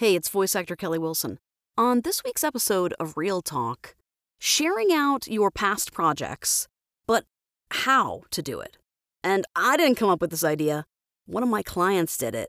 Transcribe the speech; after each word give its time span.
Hey, 0.00 0.14
it's 0.14 0.30
voice 0.30 0.56
actor 0.56 0.76
Kelly 0.76 0.98
Wilson. 0.98 1.38
On 1.76 2.00
this 2.00 2.24
week's 2.24 2.42
episode 2.42 2.94
of 2.98 3.18
Real 3.18 3.42
Talk, 3.42 3.94
sharing 4.38 4.90
out 4.94 5.28
your 5.28 5.50
past 5.50 5.92
projects, 5.92 6.68
but 7.06 7.26
how 7.70 8.22
to 8.30 8.40
do 8.40 8.60
it. 8.60 8.78
And 9.22 9.44
I 9.54 9.76
didn't 9.76 9.98
come 9.98 10.08
up 10.08 10.22
with 10.22 10.30
this 10.30 10.42
idea. 10.42 10.86
One 11.26 11.42
of 11.42 11.50
my 11.50 11.62
clients 11.62 12.16
did 12.16 12.34
it. 12.34 12.48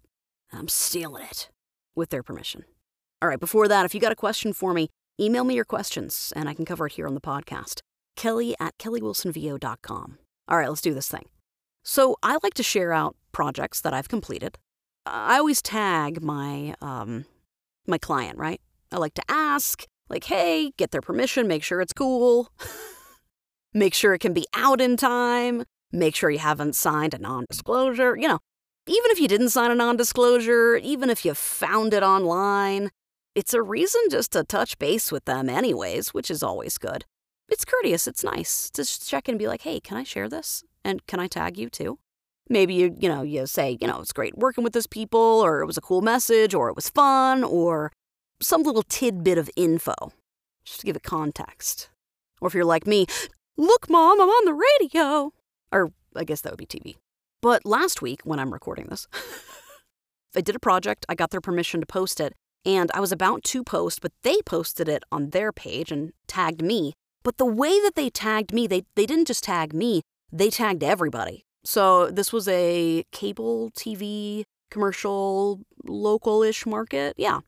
I'm 0.53 0.69
stealing 0.69 1.23
it 1.23 1.49
with 1.93 2.09
their 2.09 2.23
permission. 2.23 2.63
All 3.21 3.27
right, 3.27 3.37
before 3.37 3.67
that, 3.67 3.83
if 3.83 3.93
you 3.93 3.99
got 3.99 4.13
a 4.13 4.15
question 4.15 4.53
for 4.53 4.73
me, 4.73 4.87
email 5.19 5.43
me 5.43 5.55
your 5.55 5.65
questions 5.65 6.31
and 6.33 6.47
I 6.47 6.53
can 6.53 6.63
cover 6.63 6.85
it 6.85 6.93
here 6.93 7.05
on 7.05 7.15
the 7.15 7.19
podcast. 7.19 7.81
Kelly 8.15 8.55
at 8.61 8.77
kellywilsonvo.com. 8.77 10.19
All 10.47 10.57
right, 10.57 10.69
let's 10.69 10.79
do 10.79 10.93
this 10.93 11.09
thing. 11.09 11.25
So 11.83 12.15
I 12.23 12.37
like 12.43 12.53
to 12.53 12.63
share 12.63 12.93
out 12.93 13.17
projects 13.33 13.81
that 13.81 13.93
I've 13.93 14.07
completed. 14.07 14.57
I 15.05 15.39
always 15.39 15.61
tag 15.61 16.21
my 16.21 16.75
um, 16.79 17.25
my 17.87 17.97
client, 17.97 18.37
right? 18.37 18.61
I 18.91 18.97
like 18.97 19.13
to 19.15 19.23
ask, 19.29 19.85
like, 20.09 20.25
hey, 20.25 20.71
get 20.77 20.91
their 20.91 21.01
permission, 21.01 21.47
make 21.47 21.63
sure 21.63 21.81
it's 21.81 21.93
cool, 21.93 22.51
make 23.73 23.93
sure 23.93 24.13
it 24.13 24.19
can 24.19 24.33
be 24.33 24.45
out 24.53 24.81
in 24.81 24.97
time, 24.97 25.63
make 25.91 26.15
sure 26.15 26.29
you 26.29 26.39
haven't 26.39 26.75
signed 26.75 27.13
a 27.13 27.17
non 27.17 27.45
disclosure. 27.49 28.17
You 28.17 28.27
know, 28.27 28.39
even 28.87 29.11
if 29.11 29.19
you 29.19 29.27
didn't 29.27 29.49
sign 29.49 29.71
a 29.71 29.75
non 29.75 29.95
disclosure, 29.95 30.75
even 30.77 31.09
if 31.09 31.23
you 31.23 31.33
found 31.33 31.93
it 31.93 32.03
online, 32.03 32.89
it's 33.35 33.53
a 33.53 33.61
reason 33.61 34.01
just 34.09 34.31
to 34.33 34.43
touch 34.43 34.77
base 34.77 35.11
with 35.11 35.25
them, 35.25 35.49
anyways, 35.49 36.13
which 36.13 36.29
is 36.29 36.43
always 36.43 36.77
good. 36.77 37.05
It's 37.47 37.65
courteous, 37.65 38.07
it's 38.07 38.23
nice 38.23 38.69
to 38.71 38.85
check 38.85 39.27
and 39.27 39.39
be 39.39 39.47
like, 39.47 39.61
hey, 39.61 39.79
can 39.79 39.97
I 39.97 40.03
share 40.03 40.29
this? 40.29 40.63
And 40.83 41.05
can 41.07 41.19
I 41.19 41.27
tag 41.27 41.57
you 41.57 41.69
too? 41.69 41.99
Maybe 42.49 42.73
you, 42.73 42.95
you 42.99 43.07
know, 43.07 43.21
you 43.21 43.45
say, 43.47 43.77
you 43.79 43.87
know, 43.87 43.99
it's 43.99 44.11
great 44.11 44.37
working 44.37 44.63
with 44.63 44.73
this 44.73 44.87
people, 44.87 45.19
or 45.19 45.61
it 45.61 45.65
was 45.65 45.77
a 45.77 45.81
cool 45.81 46.01
message, 46.01 46.53
or 46.53 46.69
it 46.69 46.75
was 46.75 46.89
fun, 46.89 47.43
or 47.43 47.91
some 48.41 48.63
little 48.63 48.83
tidbit 48.83 49.37
of 49.37 49.49
info, 49.55 49.93
just 50.65 50.81
to 50.81 50.85
give 50.85 50.95
it 50.95 51.03
context. 51.03 51.89
Or 52.41 52.47
if 52.47 52.53
you're 52.53 52.65
like 52.65 52.87
me, 52.87 53.05
look, 53.57 53.89
mom, 53.89 54.19
I'm 54.19 54.29
on 54.29 54.45
the 54.45 54.53
radio. 54.81 55.31
Or 55.71 55.91
I 56.15 56.23
guess 56.23 56.41
that 56.41 56.51
would 56.51 56.57
be 56.57 56.65
TV. 56.65 56.95
But 57.41 57.65
last 57.65 58.01
week, 58.01 58.21
when 58.23 58.39
I'm 58.39 58.53
recording 58.53 58.87
this, 58.87 59.07
I 60.35 60.41
did 60.41 60.55
a 60.55 60.59
project, 60.59 61.05
I 61.09 61.15
got 61.15 61.31
their 61.31 61.41
permission 61.41 61.79
to 61.79 61.85
post 61.85 62.19
it, 62.19 62.33
and 62.65 62.91
I 62.93 62.99
was 62.99 63.11
about 63.11 63.43
to 63.45 63.63
post, 63.63 64.01
but 64.01 64.11
they 64.23 64.41
posted 64.45 64.87
it 64.87 65.03
on 65.11 65.29
their 65.29 65.51
page 65.51 65.91
and 65.91 66.13
tagged 66.27 66.61
me. 66.61 66.93
But 67.23 67.37
the 67.37 67.45
way 67.45 67.79
that 67.81 67.95
they 67.95 68.09
tagged 68.09 68.53
me, 68.53 68.67
they, 68.67 68.83
they 68.95 69.05
didn't 69.05 69.27
just 69.27 69.43
tag 69.43 69.73
me, 69.73 70.01
they 70.31 70.49
tagged 70.49 70.83
everybody. 70.83 71.43
So 71.63 72.09
this 72.09 72.33
was 72.33 72.47
a 72.47 73.05
cable 73.11 73.71
TV 73.71 74.45
commercial 74.69 75.61
local 75.85 76.41
ish 76.43 76.65
market. 76.65 77.15
Yeah. 77.17 77.41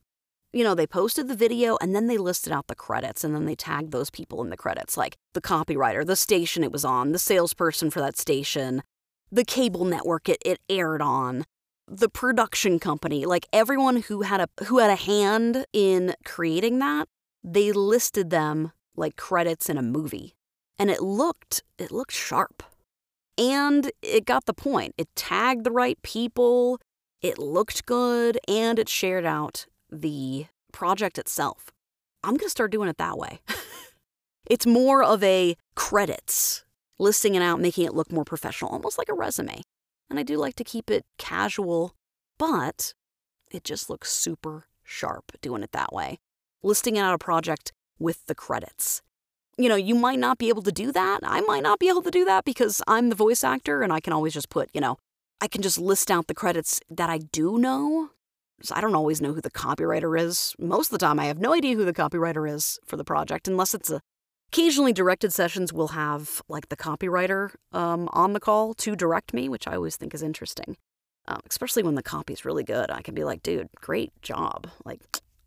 You 0.52 0.62
know, 0.62 0.74
they 0.76 0.86
posted 0.86 1.26
the 1.26 1.34
video 1.34 1.76
and 1.80 1.96
then 1.96 2.06
they 2.06 2.18
listed 2.18 2.52
out 2.52 2.68
the 2.68 2.76
credits 2.76 3.24
and 3.24 3.34
then 3.34 3.44
they 3.44 3.56
tagged 3.56 3.90
those 3.90 4.10
people 4.10 4.40
in 4.42 4.50
the 4.50 4.56
credits, 4.56 4.96
like 4.96 5.16
the 5.32 5.40
copywriter, 5.40 6.06
the 6.06 6.14
station 6.14 6.62
it 6.62 6.70
was 6.70 6.84
on, 6.84 7.10
the 7.10 7.18
salesperson 7.18 7.90
for 7.90 8.00
that 8.00 8.16
station, 8.16 8.82
the 9.32 9.44
cable 9.44 9.84
network 9.84 10.28
it, 10.28 10.38
it 10.44 10.60
aired 10.68 11.02
on, 11.02 11.44
the 11.88 12.08
production 12.08 12.78
company, 12.78 13.26
like 13.26 13.46
everyone 13.52 14.02
who 14.02 14.22
had 14.22 14.40
a 14.40 14.64
who 14.64 14.78
had 14.78 14.90
a 14.90 14.96
hand 14.96 15.66
in 15.72 16.14
creating 16.24 16.78
that, 16.78 17.08
they 17.42 17.72
listed 17.72 18.30
them 18.30 18.72
like 18.96 19.16
credits 19.16 19.68
in 19.68 19.76
a 19.76 19.82
movie. 19.82 20.34
And 20.78 20.90
it 20.90 21.02
looked 21.02 21.62
it 21.78 21.90
looked 21.90 22.12
sharp. 22.12 22.62
And 23.36 23.90
it 24.02 24.24
got 24.24 24.46
the 24.46 24.54
point. 24.54 24.94
It 24.96 25.08
tagged 25.16 25.64
the 25.64 25.70
right 25.70 26.00
people, 26.02 26.80
it 27.20 27.38
looked 27.38 27.86
good, 27.86 28.38
and 28.46 28.78
it 28.78 28.88
shared 28.88 29.24
out 29.24 29.66
the 29.90 30.46
project 30.72 31.18
itself. 31.18 31.70
I'm 32.22 32.36
going 32.36 32.46
to 32.46 32.50
start 32.50 32.72
doing 32.72 32.88
it 32.88 32.98
that 32.98 33.18
way. 33.18 33.40
it's 34.46 34.66
more 34.66 35.02
of 35.02 35.22
a 35.22 35.56
credits, 35.74 36.64
listing 36.98 37.34
it 37.34 37.42
out, 37.42 37.60
making 37.60 37.86
it 37.86 37.94
look 37.94 38.12
more 38.12 38.24
professional, 38.24 38.70
almost 38.70 38.98
like 38.98 39.08
a 39.08 39.14
resume. 39.14 39.62
And 40.08 40.18
I 40.18 40.22
do 40.22 40.36
like 40.36 40.54
to 40.56 40.64
keep 40.64 40.90
it 40.90 41.04
casual, 41.18 41.94
but 42.38 42.94
it 43.50 43.64
just 43.64 43.90
looks 43.90 44.12
super 44.12 44.66
sharp 44.82 45.32
doing 45.40 45.62
it 45.62 45.72
that 45.72 45.92
way. 45.92 46.18
Listing 46.62 46.98
out 46.98 47.14
a 47.14 47.18
project 47.18 47.72
with 47.98 48.26
the 48.26 48.34
credits 48.34 49.02
you 49.56 49.68
know, 49.68 49.76
you 49.76 49.94
might 49.94 50.18
not 50.18 50.38
be 50.38 50.48
able 50.48 50.62
to 50.62 50.72
do 50.72 50.92
that. 50.92 51.20
I 51.22 51.40
might 51.42 51.62
not 51.62 51.78
be 51.78 51.88
able 51.88 52.02
to 52.02 52.10
do 52.10 52.24
that 52.24 52.44
because 52.44 52.82
I'm 52.86 53.08
the 53.08 53.14
voice 53.14 53.44
actor 53.44 53.82
and 53.82 53.92
I 53.92 54.00
can 54.00 54.12
always 54.12 54.34
just 54.34 54.50
put, 54.50 54.68
you 54.72 54.80
know, 54.80 54.96
I 55.40 55.48
can 55.48 55.62
just 55.62 55.78
list 55.78 56.10
out 56.10 56.26
the 56.26 56.34
credits 56.34 56.80
that 56.90 57.10
I 57.10 57.18
do 57.18 57.58
know. 57.58 58.10
So 58.62 58.74
I 58.74 58.80
don't 58.80 58.94
always 58.94 59.20
know 59.20 59.32
who 59.32 59.40
the 59.40 59.50
copywriter 59.50 60.18
is. 60.18 60.54
Most 60.58 60.86
of 60.86 60.98
the 60.98 61.04
time, 61.04 61.18
I 61.18 61.26
have 61.26 61.38
no 61.38 61.52
idea 61.52 61.74
who 61.74 61.84
the 61.84 61.92
copywriter 61.92 62.50
is 62.50 62.78
for 62.84 62.96
the 62.96 63.04
project, 63.04 63.48
unless 63.48 63.74
it's 63.74 63.90
a. 63.90 64.00
Occasionally, 64.48 64.92
directed 64.92 65.32
sessions 65.32 65.72
will 65.72 65.88
have 65.88 66.40
like 66.48 66.68
the 66.68 66.76
copywriter 66.76 67.54
um, 67.72 68.08
on 68.12 68.34
the 68.34 68.40
call 68.40 68.72
to 68.74 68.94
direct 68.94 69.34
me, 69.34 69.48
which 69.48 69.66
I 69.66 69.74
always 69.74 69.96
think 69.96 70.14
is 70.14 70.22
interesting. 70.22 70.76
Um, 71.26 71.40
especially 71.50 71.82
when 71.82 71.96
the 71.96 72.02
copy's 72.02 72.44
really 72.44 72.62
good, 72.62 72.90
I 72.90 73.02
can 73.02 73.14
be 73.14 73.24
like, 73.24 73.42
"Dude, 73.42 73.68
great 73.80 74.12
job!" 74.22 74.68
Like, 74.84 75.00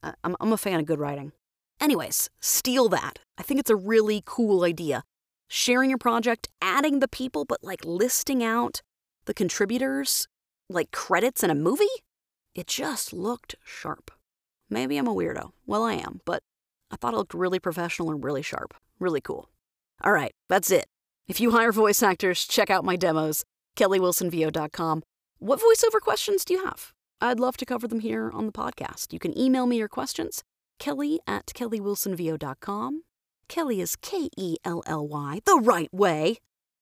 I'm 0.03 0.35
I'm 0.39 0.51
a 0.51 0.57
fan 0.57 0.79
of 0.79 0.85
good 0.85 0.99
writing. 0.99 1.31
Anyways, 1.79 2.29
steal 2.39 2.89
that. 2.89 3.19
I 3.37 3.43
think 3.43 3.59
it's 3.59 3.69
a 3.69 3.75
really 3.75 4.23
cool 4.25 4.63
idea. 4.63 5.03
Sharing 5.47 5.89
your 5.89 5.99
project, 5.99 6.49
adding 6.61 6.99
the 6.99 7.07
people, 7.07 7.45
but 7.45 7.63
like 7.63 7.85
listing 7.85 8.43
out 8.43 8.81
the 9.25 9.33
contributors, 9.33 10.27
like 10.69 10.91
credits 10.91 11.43
in 11.43 11.49
a 11.49 11.55
movie? 11.55 11.85
It 12.55 12.67
just 12.67 13.13
looked 13.13 13.55
sharp. 13.63 14.11
Maybe 14.69 14.97
I'm 14.97 15.07
a 15.07 15.13
weirdo. 15.13 15.51
Well, 15.65 15.83
I 15.83 15.93
am, 15.93 16.21
but 16.25 16.41
I 16.91 16.95
thought 16.95 17.13
it 17.13 17.17
looked 17.17 17.33
really 17.33 17.59
professional 17.59 18.09
and 18.09 18.23
really 18.23 18.41
sharp. 18.41 18.73
Really 18.99 19.21
cool. 19.21 19.49
All 20.03 20.11
right, 20.11 20.31
that's 20.49 20.71
it. 20.71 20.85
If 21.27 21.39
you 21.39 21.51
hire 21.51 21.71
voice 21.71 22.01
actors, 22.01 22.45
check 22.45 22.69
out 22.69 22.83
my 22.85 22.95
demos, 22.95 23.43
kellywilsonvo.com. 23.77 25.03
What 25.39 25.59
voiceover 25.59 26.01
questions 26.01 26.43
do 26.43 26.55
you 26.55 26.65
have? 26.65 26.93
I'd 27.21 27.39
love 27.39 27.57
to 27.57 27.65
cover 27.65 27.87
them 27.87 27.99
here 27.99 28.31
on 28.33 28.45
the 28.45 28.51
podcast. 28.51 29.13
You 29.13 29.19
can 29.19 29.37
email 29.37 29.65
me 29.65 29.77
your 29.77 29.87
questions 29.87 30.43
Kelly 30.79 31.19
at 31.27 31.47
kellywilsonvo.com. 31.47 33.03
Kelly 33.47 33.81
is 33.81 33.95
K 33.95 34.29
E 34.37 34.57
L 34.63 34.83
L 34.85 35.07
Y, 35.07 35.41
the 35.45 35.59
right 35.63 35.93
way. 35.93 36.37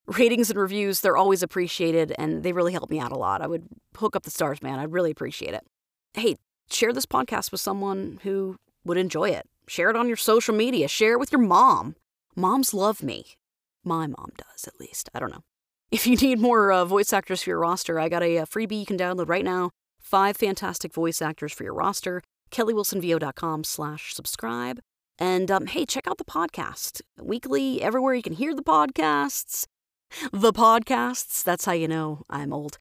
Ratings 0.08 0.50
and 0.50 0.60
reviews, 0.60 1.02
they're 1.02 1.18
always 1.18 1.42
appreciated 1.42 2.14
and 2.18 2.44
they 2.44 2.54
really 2.54 2.74
help 2.74 2.90
me 2.90 3.00
out 3.00 3.12
a 3.12 3.18
lot. 3.18 3.42
I 3.42 3.48
would 3.48 3.68
hook 3.98 4.16
up 4.16 4.24
the 4.24 4.32
stars, 4.32 4.62
man. 4.62 4.78
I'd 4.80 4.92
really 4.92 5.12
appreciate 5.12 5.54
it. 5.54 5.66
Hey, 6.14 6.36
share 6.70 6.94
this 6.94 7.08
podcast 7.08 7.52
with 7.52 7.62
someone 7.62 8.20
who 8.24 8.58
would 8.84 8.98
enjoy 8.98 9.30
it. 9.30 9.48
Share 9.68 9.90
it 9.90 9.96
on 9.96 10.08
your 10.08 10.18
social 10.18 10.54
media. 10.54 10.88
Share 10.88 11.14
it 11.14 11.20
with 11.20 11.32
your 11.32 11.42
mom. 11.42 11.96
Moms 12.36 12.74
love 12.74 13.02
me. 13.02 13.26
My 13.84 14.06
mom 14.06 14.30
does, 14.38 14.68
at 14.68 14.80
least. 14.80 15.10
I 15.14 15.20
don't 15.20 15.32
know. 15.32 15.44
If 15.90 16.06
you 16.06 16.16
need 16.18 16.40
more 16.40 16.72
uh, 16.72 16.86
voice 16.86 17.14
actors 17.14 17.44
for 17.44 17.50
your 17.52 17.60
roster, 17.60 18.00
I 18.00 18.10
got 18.10 18.22
a, 18.22 18.38
a 18.38 18.44
uh, 18.44 18.46
freebie 18.46 18.80
you 18.80 18.86
can 18.86 18.98
download 18.98 19.30
right 19.30 19.46
now. 19.46 19.72
Five 20.00 20.38
fantastic 20.38 20.94
voice 20.94 21.22
actors 21.22 21.54
for 21.54 21.64
your 21.64 21.74
roster 21.74 22.22
kellywilsonvo.com 22.52 23.64
slash 23.64 24.14
subscribe. 24.14 24.80
And 25.18 25.50
um, 25.50 25.68
hey, 25.68 25.86
check 25.86 26.08
out 26.08 26.18
the 26.18 26.26
podcast. 26.26 27.02
Weekly, 27.22 27.82
everywhere 27.82 28.14
you 28.14 28.22
can 28.22 28.34
hear 28.34 28.54
the 28.54 28.64
podcasts. 28.64 29.66
The 30.32 30.54
podcasts, 30.54 31.44
that's 31.44 31.66
how 31.66 31.74
you 31.74 31.88
know 31.88 32.24
I'm 32.30 32.54
old. 32.54 32.78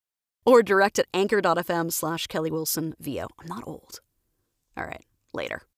Or 0.46 0.62
direct 0.62 0.98
at 0.98 1.06
anchor.fm 1.14 1.92
slash 1.92 2.26
kellywilsonvo. 2.26 3.26
I'm 3.40 3.46
not 3.46 3.64
old. 3.66 4.00
All 4.76 4.84
right, 4.84 5.04
later. 5.32 5.62